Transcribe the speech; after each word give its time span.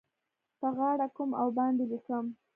په 0.59 0.67
غاړه 0.77 1.07
کوم 1.15 1.29
او 1.41 1.47
باندې 1.57 1.83
لیکم 1.91 2.25